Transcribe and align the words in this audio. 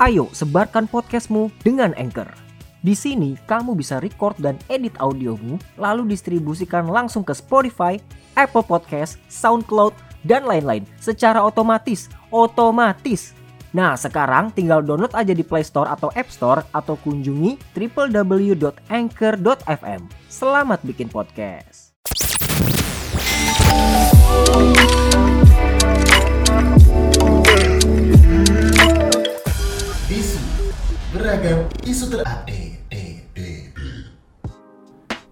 Ayo 0.00 0.32
sebarkan 0.32 0.88
podcastmu 0.88 1.52
dengan 1.60 1.92
Anchor. 2.00 2.32
Di 2.80 2.96
sini 2.96 3.36
kamu 3.44 3.76
bisa 3.76 4.00
record 4.00 4.32
dan 4.40 4.56
edit 4.72 4.96
audiomu 4.96 5.60
lalu 5.76 6.08
distribusikan 6.08 6.88
langsung 6.88 7.20
ke 7.20 7.36
Spotify, 7.36 8.00
Apple 8.32 8.64
Podcast, 8.64 9.20
SoundCloud, 9.28 9.92
dan 10.24 10.48
lain-lain 10.48 10.88
secara 10.96 11.44
otomatis. 11.44 12.08
Otomatis. 12.32 13.36
Nah, 13.76 13.92
sekarang 13.92 14.56
tinggal 14.56 14.80
download 14.80 15.12
aja 15.12 15.36
di 15.36 15.44
Play 15.44 15.68
Store 15.68 15.92
atau 15.92 16.08
App 16.16 16.32
Store 16.32 16.64
atau 16.72 16.96
kunjungi 17.04 17.60
www.anchor.fm. 17.76 18.80
Selamat 20.32 20.80
bikin 20.80 21.12
podcast. 21.12 21.89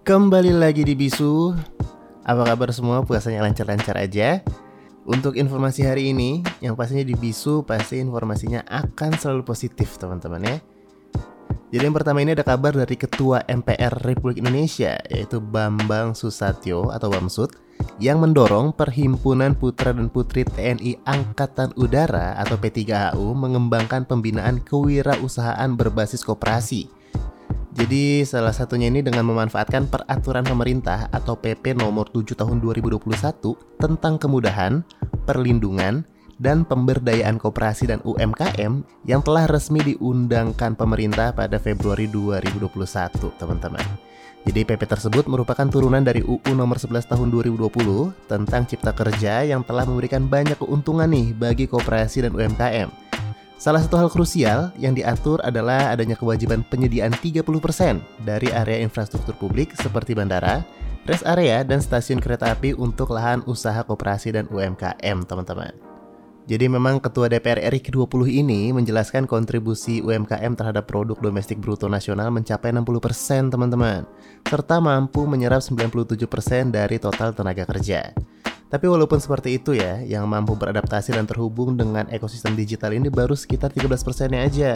Kembali 0.09 0.57
lagi 0.57 0.81
di 0.81 0.97
Bisu. 0.97 1.53
Apa 2.25 2.41
kabar 2.41 2.73
semua? 2.73 3.05
Puasanya 3.05 3.45
lancar-lancar 3.45 3.93
aja. 3.93 4.41
Untuk 5.05 5.37
informasi 5.37 5.85
hari 5.85 6.09
ini 6.17 6.41
Yang 6.65 6.73
pastinya 6.81 7.05
di 7.05 7.13
Bisu 7.13 7.61
Pasti 7.61 8.01
informasinya 8.01 8.65
akan 8.65 9.13
selalu 9.13 9.45
positif 9.45 10.01
teman-teman 10.01 10.41
ya. 10.41 10.57
Jadi 11.69 11.83
yang 11.85 11.93
pertama 11.93 12.25
ini 12.25 12.33
ada 12.33 12.41
kabar 12.41 12.73
dari 12.73 12.97
Ketua 12.97 13.45
MPR 13.45 14.01
Republik 14.01 14.41
Indonesia 14.41 14.97
Yaitu 15.13 15.37
Bambang 15.37 16.17
Susatyo 16.17 16.89
atau 16.89 17.13
Bamsud 17.13 17.53
Yang 18.01 18.17
mendorong 18.25 18.73
Perhimpunan 18.73 19.53
Putra 19.53 19.93
dan 19.93 20.09
Putri 20.09 20.41
TNI 20.41 21.05
Angkatan 21.05 21.77
Udara 21.77 22.33
atau 22.41 22.57
P3AU 22.57 23.37
Mengembangkan 23.37 24.09
pembinaan 24.09 24.57
kewirausahaan 24.65 25.69
berbasis 25.77 26.25
koperasi 26.25 26.97
jadi 27.79 28.27
salah 28.27 28.51
satunya 28.51 28.91
ini 28.91 28.99
dengan 28.99 29.23
memanfaatkan 29.31 29.87
peraturan 29.87 30.43
pemerintah 30.43 31.07
atau 31.15 31.39
PP 31.39 31.79
nomor 31.79 32.11
7 32.11 32.35
tahun 32.35 32.59
2021 32.59 32.99
tentang 33.79 34.19
kemudahan, 34.19 34.83
perlindungan, 35.23 36.03
dan 36.43 36.67
pemberdayaan 36.67 37.39
koperasi 37.39 37.87
dan 37.87 38.03
UMKM 38.03 38.83
yang 39.07 39.23
telah 39.23 39.47
resmi 39.47 39.79
diundangkan 39.95 40.75
pemerintah 40.75 41.31
pada 41.31 41.55
Februari 41.55 42.11
2021, 42.11 42.67
teman-teman. 43.39 43.87
Jadi 44.43 44.67
PP 44.67 44.83
tersebut 44.83 45.31
merupakan 45.31 45.67
turunan 45.67 46.03
dari 46.03 46.19
UU 46.19 46.51
nomor 46.51 46.83
11 46.83 47.07
tahun 47.07 47.31
2020 47.31 47.63
tentang 48.27 48.67
cipta 48.67 48.91
kerja 48.91 49.47
yang 49.47 49.63
telah 49.63 49.87
memberikan 49.87 50.27
banyak 50.27 50.59
keuntungan 50.59 51.07
nih 51.07 51.31
bagi 51.31 51.63
koperasi 51.63 52.27
dan 52.27 52.35
UMKM. 52.35 53.08
Salah 53.59 53.83
satu 53.83 53.99
hal 53.99 54.07
krusial 54.07 54.71
yang 54.79 54.95
diatur 54.95 55.43
adalah 55.43 55.91
adanya 55.91 56.15
kewajiban 56.15 56.63
penyediaan 56.63 57.11
30% 57.11 57.43
dari 58.23 58.47
area 58.55 58.79
infrastruktur 58.79 59.35
publik 59.35 59.75
seperti 59.75 60.15
bandara, 60.15 60.63
rest 61.03 61.27
area, 61.27 61.59
dan 61.67 61.83
stasiun 61.83 62.23
kereta 62.23 62.55
api 62.55 62.71
untuk 62.71 63.11
lahan 63.11 63.43
usaha 63.51 63.83
koperasi 63.83 64.31
dan 64.31 64.47
UMKM, 64.47 65.27
teman-teman. 65.27 65.75
Jadi 66.47 66.71
memang 66.71 67.03
Ketua 67.03 67.27
DPR 67.27 67.67
RI 67.67 67.83
ke-20 67.83 68.31
ini 68.31 68.71
menjelaskan 68.71 69.27
kontribusi 69.27 69.99
UMKM 69.99 70.55
terhadap 70.55 70.87
produk 70.87 71.19
domestik 71.19 71.59
bruto 71.59 71.91
nasional 71.91 72.31
mencapai 72.31 72.71
60%, 72.71 73.51
teman-teman, 73.51 74.07
serta 74.47 74.79
mampu 74.79 75.27
menyerap 75.27 75.59
97% 75.59 76.15
dari 76.71 76.95
total 76.95 77.35
tenaga 77.35 77.67
kerja. 77.67 78.15
Tapi 78.69 78.85
walaupun 78.85 79.17
seperti 79.17 79.57
itu 79.57 79.73
ya, 79.73 79.97
yang 80.05 80.29
mampu 80.29 80.53
beradaptasi 80.53 81.17
dan 81.17 81.25
terhubung 81.25 81.73
dengan 81.73 82.05
ekosistem 82.13 82.53
digital 82.53 82.93
ini 82.93 83.09
baru 83.09 83.33
sekitar 83.33 83.73
13 83.73 84.05
persennya 84.05 84.45
aja. 84.45 84.73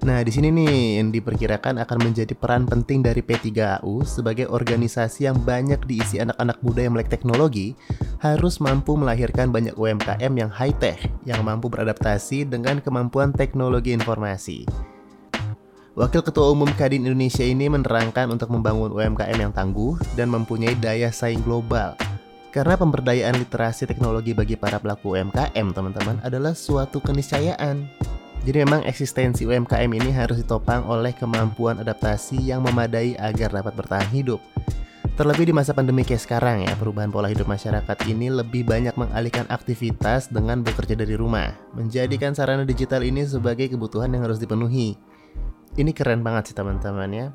Nah, 0.00 0.24
di 0.26 0.32
sini 0.34 0.50
nih 0.50 0.98
yang 0.98 1.14
diperkirakan 1.14 1.78
akan 1.86 1.98
menjadi 2.02 2.34
peran 2.34 2.66
penting 2.66 3.04
dari 3.04 3.22
P3AU 3.22 4.02
sebagai 4.02 4.50
organisasi 4.50 5.30
yang 5.30 5.38
banyak 5.38 5.86
diisi 5.86 6.18
anak-anak 6.18 6.58
muda 6.66 6.80
yang 6.82 6.98
melek 6.98 7.12
teknologi, 7.12 7.78
harus 8.18 8.58
mampu 8.58 8.98
melahirkan 8.98 9.54
banyak 9.54 9.76
UMKM 9.78 10.32
yang 10.34 10.50
high-tech, 10.50 10.98
yang 11.22 11.44
mampu 11.46 11.70
beradaptasi 11.70 12.48
dengan 12.48 12.82
kemampuan 12.82 13.30
teknologi 13.30 13.94
informasi. 13.94 14.66
Wakil 15.94 16.24
Ketua 16.24 16.48
Umum 16.48 16.72
Kadin 16.74 17.04
Indonesia 17.04 17.44
ini 17.44 17.68
menerangkan 17.68 18.32
untuk 18.32 18.50
membangun 18.50 18.90
UMKM 18.90 19.36
yang 19.36 19.52
tangguh 19.52 20.00
dan 20.16 20.32
mempunyai 20.32 20.74
daya 20.80 21.12
saing 21.12 21.44
global– 21.44 21.94
karena 22.50 22.74
pemberdayaan 22.74 23.38
literasi 23.38 23.86
teknologi 23.86 24.34
bagi 24.34 24.58
para 24.58 24.82
pelaku 24.82 25.14
UMKM, 25.14 25.66
teman-teman, 25.70 26.18
adalah 26.26 26.50
suatu 26.50 26.98
keniscayaan. 26.98 27.86
Jadi 28.42 28.56
memang 28.66 28.82
eksistensi 28.82 29.46
UMKM 29.46 29.86
ini 29.86 30.10
harus 30.10 30.42
ditopang 30.42 30.82
oleh 30.90 31.14
kemampuan 31.14 31.78
adaptasi 31.78 32.42
yang 32.42 32.66
memadai 32.66 33.14
agar 33.22 33.54
dapat 33.54 33.78
bertahan 33.78 34.10
hidup. 34.10 34.42
Terlebih 35.14 35.52
di 35.52 35.54
masa 35.54 35.76
pandemi 35.76 36.00
kayak 36.00 36.24
sekarang 36.24 36.64
ya, 36.64 36.72
perubahan 36.80 37.12
pola 37.12 37.28
hidup 37.28 37.44
masyarakat 37.44 37.98
ini 38.08 38.32
lebih 38.32 38.64
banyak 38.64 38.96
mengalihkan 38.96 39.44
aktivitas 39.52 40.32
dengan 40.32 40.64
bekerja 40.64 40.96
dari 40.96 41.14
rumah, 41.14 41.52
menjadikan 41.76 42.32
sarana 42.32 42.64
digital 42.64 43.04
ini 43.04 43.28
sebagai 43.28 43.68
kebutuhan 43.68 44.10
yang 44.16 44.24
harus 44.24 44.40
dipenuhi. 44.40 44.96
Ini 45.76 45.92
keren 45.92 46.24
banget 46.24 46.50
sih 46.50 46.56
teman-teman 46.56 47.10
ya. 47.12 47.26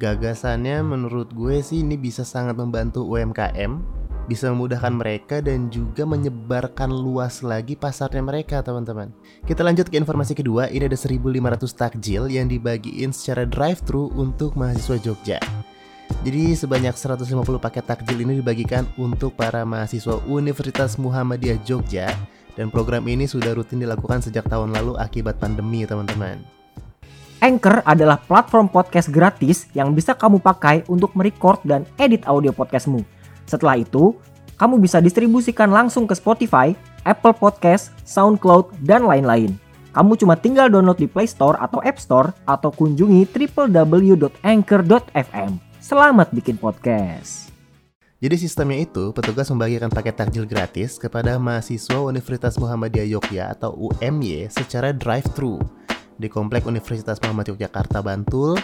Gagasannya 0.00 0.80
menurut 0.80 1.28
gue 1.36 1.60
sih 1.60 1.84
ini 1.84 2.00
bisa 2.00 2.24
sangat 2.24 2.56
membantu 2.56 3.04
UMKM 3.04 3.97
bisa 4.28 4.52
memudahkan 4.52 4.92
mereka 4.92 5.40
dan 5.40 5.72
juga 5.72 6.04
menyebarkan 6.04 6.92
luas 6.92 7.40
lagi 7.40 7.72
pasarnya 7.74 8.20
mereka 8.20 8.60
teman-teman. 8.60 9.08
Kita 9.48 9.64
lanjut 9.64 9.88
ke 9.88 9.96
informasi 9.96 10.36
kedua, 10.36 10.68
ini 10.68 10.84
ada 10.84 10.94
1500 10.94 11.64
takjil 11.72 12.28
yang 12.28 12.46
dibagiin 12.46 13.10
secara 13.10 13.48
drive-thru 13.48 14.12
untuk 14.12 14.52
mahasiswa 14.54 15.00
Jogja. 15.00 15.40
Jadi 16.28 16.52
sebanyak 16.52 16.92
150 16.92 17.24
paket 17.56 17.84
takjil 17.88 18.20
ini 18.20 18.44
dibagikan 18.44 18.84
untuk 19.00 19.32
para 19.32 19.64
mahasiswa 19.64 20.20
Universitas 20.28 21.00
Muhammadiyah 21.00 21.64
Jogja 21.64 22.12
dan 22.52 22.68
program 22.68 23.08
ini 23.08 23.24
sudah 23.24 23.56
rutin 23.56 23.80
dilakukan 23.80 24.20
sejak 24.20 24.44
tahun 24.44 24.76
lalu 24.76 25.00
akibat 25.00 25.40
pandemi 25.40 25.88
teman-teman. 25.88 26.44
Anchor 27.38 27.86
adalah 27.86 28.18
platform 28.18 28.66
podcast 28.66 29.14
gratis 29.14 29.70
yang 29.70 29.94
bisa 29.94 30.10
kamu 30.10 30.42
pakai 30.42 30.82
untuk 30.90 31.14
merecord 31.14 31.62
dan 31.62 31.86
edit 31.94 32.26
audio 32.26 32.50
podcastmu 32.50 33.17
setelah 33.48 33.80
itu, 33.80 34.12
kamu 34.60 34.76
bisa 34.76 35.00
distribusikan 35.00 35.72
langsung 35.72 36.04
ke 36.04 36.12
Spotify, 36.12 36.76
Apple 37.08 37.32
Podcast, 37.32 37.96
SoundCloud, 38.04 38.84
dan 38.84 39.08
lain-lain. 39.08 39.56
Kamu 39.96 40.20
cuma 40.20 40.36
tinggal 40.36 40.68
download 40.68 41.00
di 41.00 41.08
Play 41.08 41.24
Store 41.24 41.56
atau 41.56 41.80
App 41.80 41.96
Store 41.96 42.36
atau 42.44 42.68
kunjungi 42.68 43.24
www.anchor.fm. 43.24 45.50
Selamat 45.80 46.28
bikin 46.36 46.60
podcast. 46.60 47.48
Jadi 48.18 48.34
sistemnya 48.34 48.82
itu, 48.82 49.14
petugas 49.14 49.46
membagikan 49.48 49.88
paket 49.88 50.18
takjil 50.18 50.42
gratis 50.42 50.98
kepada 50.98 51.38
mahasiswa 51.38 52.02
Universitas 52.02 52.58
Muhammadiyah 52.58 53.14
Yogyakarta 53.14 53.62
atau 53.62 53.78
UMY 53.78 54.50
secara 54.50 54.90
drive-thru 54.90 55.62
di 56.18 56.26
Komplek 56.26 56.66
Universitas 56.66 57.22
Muhammad 57.22 57.54
Yogyakarta 57.54 58.02
Bantul 58.02 58.58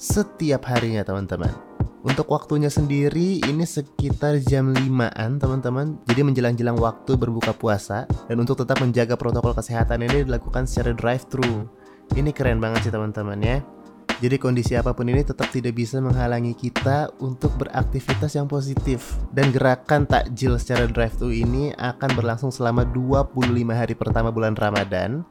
setiap 0.00 0.64
harinya 0.72 1.04
teman-teman. 1.04 1.73
Untuk 2.04 2.28
waktunya 2.36 2.68
sendiri 2.68 3.40
ini 3.40 3.64
sekitar 3.64 4.36
jam 4.44 4.76
5-an 4.76 5.40
teman-teman. 5.40 6.04
Jadi 6.04 6.20
menjelang-jelang 6.20 6.76
waktu 6.76 7.16
berbuka 7.16 7.56
puasa. 7.56 8.04
Dan 8.28 8.44
untuk 8.44 8.60
tetap 8.60 8.76
menjaga 8.84 9.16
protokol 9.16 9.56
kesehatan 9.56 10.04
ini 10.04 10.28
dilakukan 10.28 10.68
secara 10.68 10.92
drive-thru. 10.92 11.64
Ini 12.12 12.28
keren 12.36 12.60
banget 12.60 12.84
sih 12.84 12.92
teman-teman 12.92 13.40
ya. 13.40 13.64
Jadi 14.20 14.36
kondisi 14.36 14.76
apa 14.76 14.92
pun 14.92 15.08
ini 15.08 15.24
tetap 15.24 15.48
tidak 15.48 15.80
bisa 15.80 15.96
menghalangi 15.96 16.52
kita 16.52 17.08
untuk 17.24 17.56
beraktivitas 17.56 18.36
yang 18.36 18.52
positif. 18.52 19.16
Dan 19.32 19.48
gerakan 19.48 20.04
takjil 20.04 20.60
secara 20.60 20.84
drive-thru 20.84 21.32
ini 21.32 21.72
akan 21.72 22.20
berlangsung 22.20 22.52
selama 22.52 22.84
25 22.84 23.32
hari 23.72 23.96
pertama 23.96 24.28
bulan 24.28 24.52
Ramadan 24.52 25.24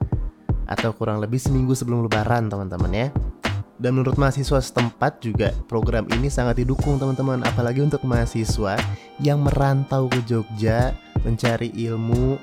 Atau 0.66 0.90
kurang 0.98 1.22
lebih 1.22 1.38
seminggu 1.38 1.78
sebelum 1.78 2.08
lebaran 2.08 2.50
teman-teman 2.50 2.90
ya 2.90 3.08
dan 3.82 3.98
menurut 3.98 4.18
mahasiswa 4.18 4.62
setempat 4.62 5.22
juga 5.24 5.50
program 5.66 6.06
ini 6.14 6.30
sangat 6.30 6.62
didukung 6.62 7.02
teman-teman 7.02 7.42
apalagi 7.48 7.82
untuk 7.82 8.06
mahasiswa 8.06 8.78
yang 9.18 9.42
merantau 9.42 10.06
ke 10.10 10.22
Jogja 10.26 10.94
mencari 11.26 11.74
ilmu 11.74 12.38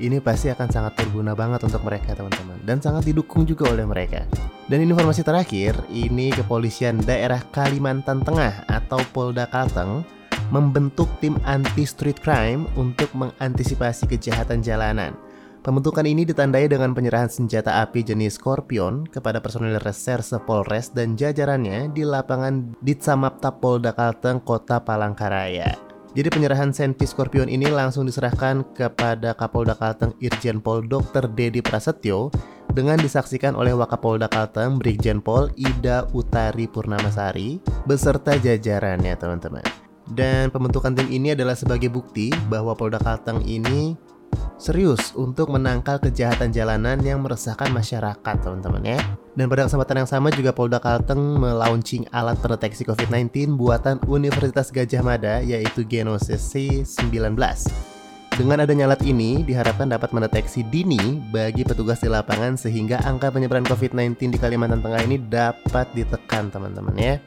ini 0.00 0.16
pasti 0.18 0.48
akan 0.48 0.68
sangat 0.68 0.96
berguna 0.96 1.36
banget 1.36 1.60
untuk 1.64 1.84
mereka 1.84 2.16
teman-teman 2.16 2.56
dan 2.64 2.80
sangat 2.80 3.12
didukung 3.12 3.44
juga 3.44 3.68
oleh 3.68 3.84
mereka. 3.84 4.24
Dan 4.70 4.86
informasi 4.86 5.20
terakhir, 5.20 5.76
ini 5.92 6.32
kepolisian 6.32 7.02
daerah 7.04 7.42
Kalimantan 7.52 8.24
Tengah 8.24 8.64
atau 8.70 9.02
Polda 9.12 9.44
Kalteng 9.50 10.06
membentuk 10.48 11.06
tim 11.20 11.36
anti 11.44 11.84
street 11.84 12.22
crime 12.22 12.64
untuk 12.74 13.12
mengantisipasi 13.12 14.08
kejahatan 14.08 14.64
jalanan. 14.64 15.14
Pembentukan 15.60 16.08
ini 16.08 16.24
ditandai 16.24 16.72
dengan 16.72 16.96
penyerahan 16.96 17.28
senjata 17.28 17.84
api 17.84 18.00
jenis 18.00 18.40
Scorpion 18.40 19.04
kepada 19.04 19.44
personil 19.44 19.76
reserse 19.84 20.40
Polres 20.40 20.88
dan 20.88 21.20
jajarannya 21.20 21.92
di 21.92 22.00
lapangan 22.00 22.72
Ditsamapta 22.80 23.60
Polda 23.60 23.92
Kalteng, 23.92 24.40
Kota 24.40 24.80
Palangkaraya. 24.80 25.76
Jadi 26.16 26.28
penyerahan 26.32 26.72
Senpi 26.72 27.04
Scorpion 27.04 27.44
ini 27.52 27.68
langsung 27.68 28.08
diserahkan 28.08 28.72
kepada 28.72 29.36
Kapolda 29.36 29.76
Kalteng 29.76 30.16
Irjen 30.24 30.64
Pol 30.64 30.80
Dr. 30.88 31.28
Dedi 31.28 31.60
Prasetyo 31.60 32.32
dengan 32.72 32.96
disaksikan 32.96 33.52
oleh 33.52 33.76
Wakapolda 33.76 34.32
Kalteng 34.32 34.80
Brigjen 34.80 35.20
Pol 35.20 35.52
Ida 35.60 36.08
Utari 36.16 36.72
Purnamasari 36.72 37.60
beserta 37.84 38.32
jajarannya 38.32 39.12
teman-teman. 39.12 39.62
Dan 40.08 40.48
pembentukan 40.48 40.96
tim 40.96 41.06
ini 41.12 41.36
adalah 41.36 41.54
sebagai 41.54 41.92
bukti 41.92 42.32
bahwa 42.48 42.72
Polda 42.72 42.96
Kalteng 42.96 43.44
ini 43.44 43.94
serius 44.60 45.16
untuk 45.16 45.48
menangkal 45.48 45.96
kejahatan 45.96 46.52
jalanan 46.52 47.00
yang 47.00 47.24
meresahkan 47.24 47.72
masyarakat 47.72 48.36
teman-teman 48.44 48.84
ya. 48.84 49.00
Dan 49.32 49.48
pada 49.48 49.64
kesempatan 49.64 50.04
yang 50.04 50.10
sama 50.10 50.28
juga 50.28 50.52
Polda 50.52 50.76
Kalteng 50.76 51.40
melaunching 51.40 52.04
alat 52.12 52.36
pendeteksi 52.44 52.84
COVID-19 52.84 53.56
buatan 53.56 53.96
Universitas 54.04 54.68
Gajah 54.68 55.00
Mada 55.00 55.40
yaitu 55.40 55.80
Genosis 55.88 56.44
C19 56.52 57.34
dengan 58.40 58.64
adanya 58.64 58.88
alat 58.88 59.04
ini, 59.04 59.44
diharapkan 59.44 59.84
dapat 59.84 60.16
mendeteksi 60.16 60.64
dini 60.64 61.20
bagi 61.28 61.60
petugas 61.60 62.00
di 62.00 62.08
lapangan 62.08 62.56
sehingga 62.56 62.96
angka 63.04 63.28
penyebaran 63.28 63.68
COVID-19 63.68 64.32
di 64.32 64.38
Kalimantan 64.40 64.80
Tengah 64.80 65.02
ini 65.04 65.20
dapat 65.20 65.92
ditekan 65.92 66.48
teman-teman 66.48 66.96
ya. 66.96 67.20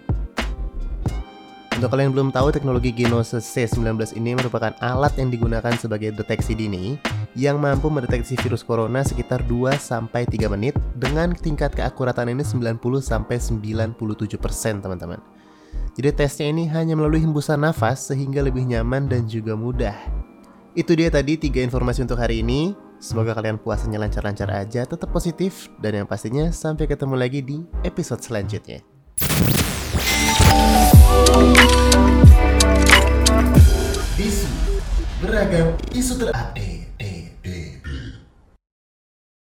Untuk 1.78 1.90
kalian 1.94 2.10
yang 2.10 2.16
belum 2.18 2.30
tahu, 2.34 2.50
teknologi 2.50 2.90
Genosis 2.98 3.46
C19 3.46 4.18
ini 4.18 4.34
merupakan 4.34 4.74
alat 4.82 5.14
yang 5.22 5.30
digunakan 5.30 5.74
sebagai 5.78 6.18
deteksi 6.18 6.58
dini 6.58 6.98
yang 7.34 7.58
mampu 7.58 7.90
mendeteksi 7.90 8.38
virus 8.38 8.62
corona 8.62 9.02
sekitar 9.02 9.42
2-3 9.46 10.10
menit 10.50 10.78
dengan 10.94 11.34
tingkat 11.34 11.74
keakuratan 11.74 12.30
ini 12.30 12.46
90-97% 12.46 13.58
teman-teman. 14.82 15.20
Jadi 15.94 16.10
tesnya 16.14 16.50
ini 16.50 16.70
hanya 16.70 16.94
melalui 16.94 17.22
hembusan 17.22 17.62
nafas 17.66 18.10
sehingga 18.10 18.42
lebih 18.46 18.66
nyaman 18.66 19.10
dan 19.10 19.26
juga 19.26 19.58
mudah. 19.58 19.98
Itu 20.74 20.98
dia 20.98 21.10
tadi 21.14 21.38
tiga 21.38 21.62
informasi 21.62 22.06
untuk 22.06 22.18
hari 22.18 22.42
ini. 22.42 22.74
Semoga 22.98 23.36
kalian 23.36 23.60
puasanya 23.60 24.00
lancar-lancar 24.00 24.48
aja, 24.54 24.88
tetap 24.88 25.12
positif, 25.12 25.68
dan 25.84 26.02
yang 26.02 26.08
pastinya 26.08 26.48
sampai 26.56 26.88
ketemu 26.88 27.20
lagi 27.20 27.44
di 27.44 27.62
episode 27.84 28.24
selanjutnya. 28.24 28.80
Beragam 35.24 35.72
isu 35.96 36.20
terupdate. 36.20 36.73